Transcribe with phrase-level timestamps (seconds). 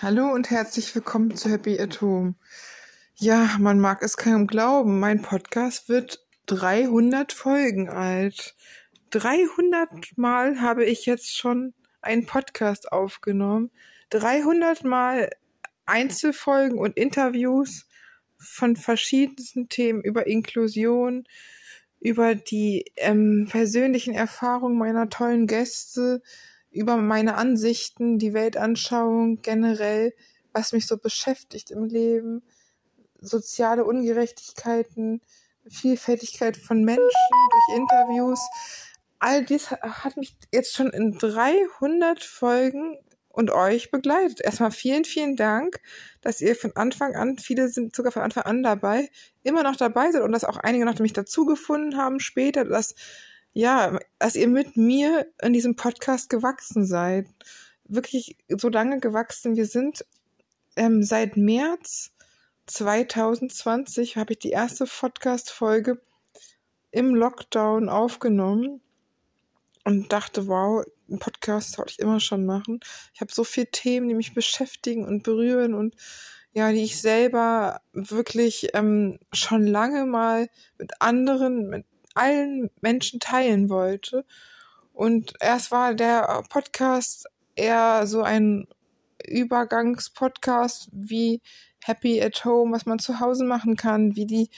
[0.00, 2.36] Hallo und herzlich willkommen zu Happy at Home.
[3.16, 8.54] Ja, man mag es kaum glauben, mein Podcast wird 300 Folgen alt.
[9.10, 13.72] 300 Mal habe ich jetzt schon einen Podcast aufgenommen.
[14.10, 15.30] 300 Mal
[15.84, 17.88] Einzelfolgen und Interviews
[18.38, 21.24] von verschiedensten Themen über Inklusion,
[21.98, 26.22] über die ähm, persönlichen Erfahrungen meiner tollen Gäste,
[26.78, 30.14] über meine Ansichten, die Weltanschauung generell,
[30.52, 32.42] was mich so beschäftigt im Leben,
[33.20, 35.20] soziale Ungerechtigkeiten,
[35.68, 37.02] Vielfältigkeit von Menschen
[37.50, 38.40] durch Interviews.
[39.18, 42.96] All dies hat mich jetzt schon in 300 Folgen
[43.28, 44.40] und euch begleitet.
[44.40, 45.80] Erstmal vielen, vielen Dank,
[46.20, 49.10] dass ihr von Anfang an, viele sind sogar von Anfang an dabei,
[49.42, 52.94] immer noch dabei seid und dass auch einige noch mich dazugefunden haben später, dass
[53.52, 57.26] ja, dass ihr mit mir in diesem Podcast gewachsen seid.
[57.84, 59.56] Wirklich so lange gewachsen.
[59.56, 60.04] Wir sind
[60.76, 62.12] ähm, seit März
[62.66, 66.00] 2020 habe ich die erste Podcast-Folge
[66.90, 68.80] im Lockdown aufgenommen
[69.84, 72.80] und dachte, wow, ein Podcast wollte ich immer schon machen.
[73.14, 75.96] Ich habe so viele Themen, die mich beschäftigen und berühren und
[76.52, 83.68] ja, die ich selber wirklich ähm, schon lange mal mit anderen, mit allen Menschen teilen
[83.68, 84.24] wollte.
[84.92, 88.66] Und erst war der Podcast eher so ein
[89.26, 91.40] Übergangspodcast wie
[91.84, 94.50] Happy at Home, was man zu Hause machen kann, wie die,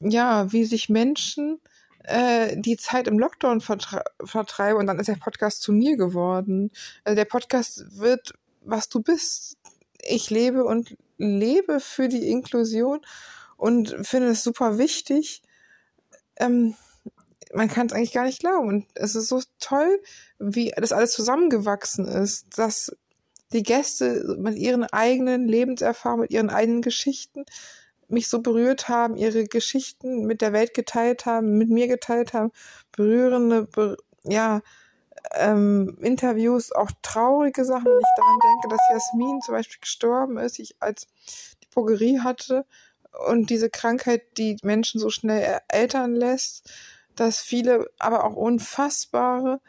[0.00, 1.60] ja, wie sich Menschen
[2.06, 6.70] äh, die Zeit im Lockdown vertre vertreiben und dann ist der Podcast zu mir geworden.
[7.04, 9.58] Also der Podcast wird, was du bist.
[10.02, 13.00] Ich lebe und lebe für die Inklusion
[13.56, 15.42] und finde es super wichtig,
[16.38, 16.74] ähm,
[17.52, 18.68] man kann es eigentlich gar nicht glauben.
[18.68, 20.00] Und es ist so toll,
[20.38, 22.94] wie das alles zusammengewachsen ist, dass
[23.52, 27.44] die Gäste mit ihren eigenen Lebenserfahrungen, mit ihren eigenen Geschichten
[28.08, 32.52] mich so berührt haben, ihre Geschichten mit der Welt geteilt haben, mit mir geteilt haben,
[32.92, 34.60] berührende, ber ja,
[35.34, 40.58] ähm, Interviews, auch traurige Sachen, wenn ich daran denke, dass Jasmin zum Beispiel gestorben ist,
[40.58, 41.06] ich als
[41.62, 42.64] die Pogerie hatte
[43.28, 46.70] und diese Krankheit, die Menschen so schnell eltern lässt
[47.16, 49.60] dass viele aber auch unfassbare,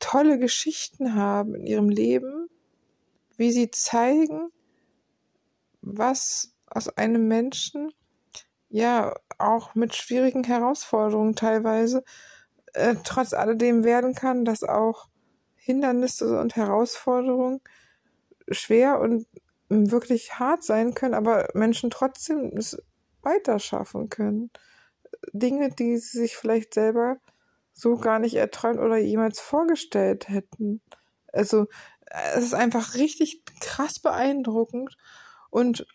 [0.00, 2.48] tolle Geschichten haben in ihrem Leben,
[3.36, 4.50] wie sie zeigen,
[5.80, 7.92] was aus einem Menschen
[8.68, 12.04] ja auch mit schwierigen Herausforderungen teilweise
[12.72, 15.08] äh, trotz alledem werden kann, dass auch
[15.54, 17.60] Hindernisse und Herausforderungen
[18.50, 19.26] schwer und
[19.90, 22.80] wirklich hart sein können, aber Menschen trotzdem es
[23.22, 24.50] weiter schaffen können.
[25.32, 27.18] Dinge, die sie sich vielleicht selber
[27.72, 30.82] so gar nicht erträumt oder jemals vorgestellt hätten.
[31.32, 31.66] Also
[32.34, 34.96] es ist einfach richtig krass beeindruckend
[35.50, 35.86] und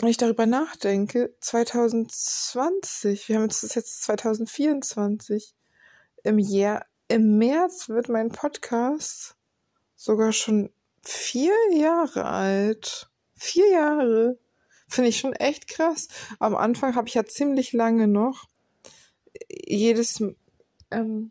[0.00, 5.56] wenn ich darüber nachdenke, 2020, wir haben jetzt, jetzt 2024,
[6.22, 9.34] im Jahr, im März wird mein Podcast
[9.96, 10.70] sogar schon
[11.08, 13.08] vier Jahre alt.
[13.34, 14.38] Vier Jahre.
[14.86, 16.08] Finde ich schon echt krass.
[16.38, 18.48] Am Anfang habe ich ja ziemlich lange noch
[19.48, 20.22] jedes,
[20.90, 21.30] ähm,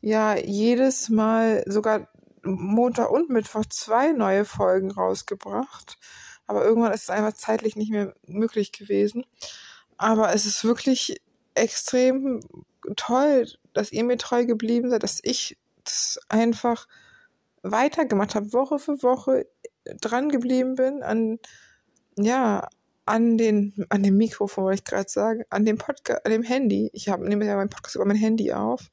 [0.00, 2.08] ja, jedes Mal sogar
[2.42, 5.96] Montag und Mittwoch zwei neue Folgen rausgebracht.
[6.46, 9.24] Aber irgendwann ist es einfach zeitlich nicht mehr möglich gewesen.
[9.96, 11.22] Aber es ist wirklich
[11.54, 12.40] extrem
[12.96, 16.86] toll, dass ihr mir treu geblieben seid, dass ich das einfach
[17.64, 19.46] weitergemacht habe, Woche für Woche
[20.00, 21.38] dran geblieben bin an
[22.16, 22.68] ja,
[23.06, 26.90] an den, an dem Mikrofon, wollte ich gerade sagen, an dem Podcast, an dem Handy.
[26.92, 28.90] Ich habe nehme ja meinen Podcast über mein Handy auf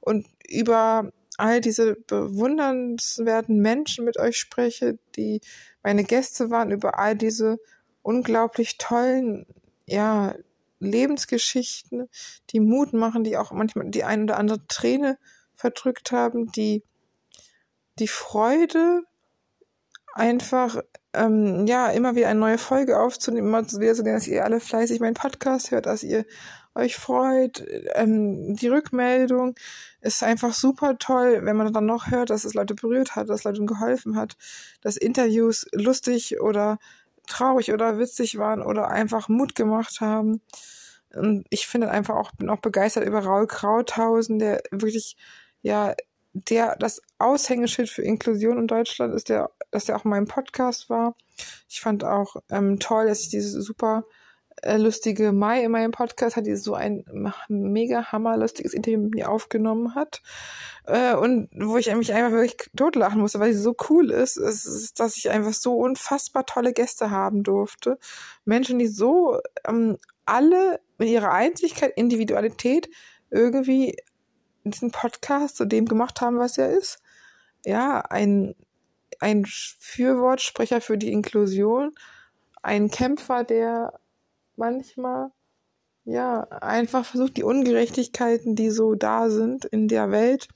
[0.00, 5.40] und über all diese bewundernswerten Menschen mit euch spreche, die
[5.82, 7.58] meine Gäste waren, über all diese
[8.02, 9.46] unglaublich tollen,
[9.86, 10.34] ja,
[10.78, 12.08] Lebensgeschichten,
[12.50, 15.18] die Mut machen, die auch manchmal die ein oder andere Träne
[15.54, 16.82] verdrückt haben, die
[17.98, 19.02] die Freude
[20.14, 20.80] einfach
[21.12, 25.00] ähm, ja immer wieder eine neue Folge aufzunehmen, immer wieder so, dass ihr alle fleißig
[25.00, 26.24] meinen Podcast hört, dass ihr
[26.74, 27.64] euch freut.
[27.94, 29.54] Ähm, die Rückmeldung
[30.00, 33.44] ist einfach super toll, wenn man dann noch hört, dass es Leute berührt hat, dass
[33.44, 34.36] Leuten geholfen hat,
[34.80, 36.78] dass Interviews lustig oder
[37.26, 40.42] traurig oder witzig waren oder einfach Mut gemacht haben.
[41.14, 45.16] Und ich finde einfach auch, bin auch begeistert über Raul Krauthausen, der wirklich,
[45.62, 45.94] ja,
[46.34, 50.88] der, das Aushängeschild für Inklusion in Deutschland ist der dass er auch in meinem Podcast
[50.88, 51.16] war.
[51.68, 54.04] Ich fand auch ähm, toll, dass ich diese super
[54.62, 57.04] äh, lustige Mai in meinem Podcast hat die so ein
[57.48, 60.22] mega hammerlustiges Interview mit mir aufgenommen hat.
[60.86, 64.64] Äh, und wo ich mich einfach wirklich totlachen musste, weil sie so cool ist, ist,
[64.64, 67.98] ist, dass ich einfach so unfassbar tolle Gäste haben durfte.
[68.44, 72.88] Menschen, die so ähm, alle mit ihrer Einzigkeit, Individualität
[73.28, 73.96] irgendwie
[74.72, 76.98] diesen Podcast zu dem gemacht haben, was er ist.
[77.64, 78.54] Ja, ein,
[79.20, 81.94] ein Fürwortsprecher für die Inklusion,
[82.62, 83.98] ein Kämpfer, der
[84.56, 85.30] manchmal
[86.04, 90.48] ja einfach versucht, die Ungerechtigkeiten, die so da sind in der Welt,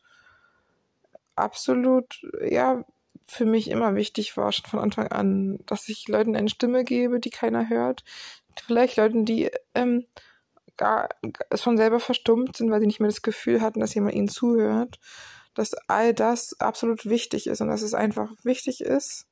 [1.36, 2.84] absolut, ja,
[3.26, 7.20] für mich immer wichtig war, schon von Anfang an, dass ich Leuten eine Stimme gebe,
[7.20, 8.04] die keiner hört.
[8.66, 10.06] Vielleicht Leuten, die ähm,
[10.76, 11.08] gar,
[11.54, 14.98] schon selber verstummt sind, weil sie nicht mehr das Gefühl hatten, dass jemand ihnen zuhört.
[15.54, 19.26] Dass all das absolut wichtig ist und dass es einfach wichtig ist,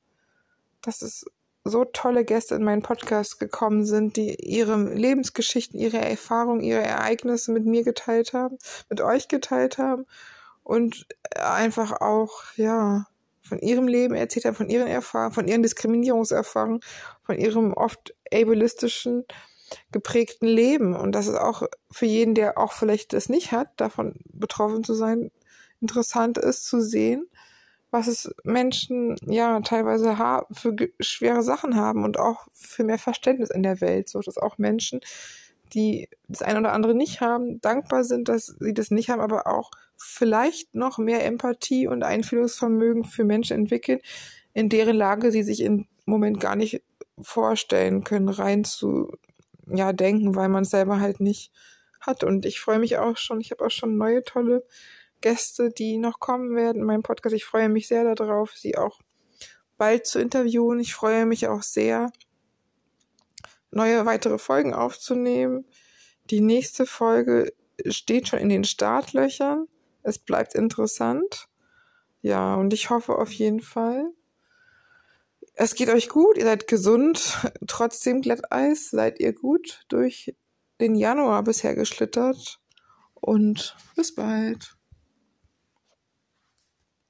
[0.81, 1.25] dass es
[1.65, 7.51] so tolle Gäste in meinen Podcast gekommen sind, die ihre Lebensgeschichten, ihre Erfahrungen, ihre Ereignisse
[7.51, 8.57] mit mir geteilt haben,
[8.89, 10.05] mit euch geteilt haben
[10.63, 13.07] und einfach auch, ja,
[13.41, 16.79] von ihrem Leben erzählt haben, von ihren Erfahrungen, von ihren Diskriminierungserfahrungen,
[17.21, 19.25] von ihrem oft ableistischen
[19.91, 20.95] geprägten Leben.
[20.95, 24.93] Und das ist auch für jeden, der auch vielleicht das nicht hat, davon betroffen zu
[24.93, 25.31] sein,
[25.81, 27.27] interessant ist zu sehen,
[27.91, 30.15] was es Menschen ja teilweise
[30.51, 34.09] für schwere Sachen haben und auch für mehr Verständnis in der Welt.
[34.09, 35.01] So dass auch Menschen,
[35.73, 39.47] die das eine oder andere nicht haben, dankbar sind, dass sie das nicht haben, aber
[39.47, 43.99] auch vielleicht noch mehr Empathie und Einfühlungsvermögen für Menschen entwickeln,
[44.53, 46.83] in deren Lage sie sich im Moment gar nicht
[47.21, 49.11] vorstellen können, rein zu
[49.67, 51.51] ja denken, weil man es selber halt nicht
[52.01, 52.23] hat.
[52.23, 54.65] Und ich freue mich auch schon, ich habe auch schon neue tolle
[55.21, 57.35] Gäste, die noch kommen werden in meinem Podcast.
[57.35, 58.99] Ich freue mich sehr darauf, sie auch
[59.77, 60.79] bald zu interviewen.
[60.79, 62.11] Ich freue mich auch sehr,
[63.75, 65.65] neue weitere Folgen aufzunehmen.
[66.29, 67.53] Die nächste Folge
[67.87, 69.67] steht schon in den Startlöchern.
[70.03, 71.47] Es bleibt interessant.
[72.21, 74.13] Ja, und ich hoffe auf jeden Fall,
[75.55, 77.37] es geht euch gut, ihr seid gesund,
[77.67, 80.35] trotzdem Glätteis, seid ihr gut durch
[80.79, 82.59] den Januar bisher geschlittert
[83.13, 84.75] und bis bald.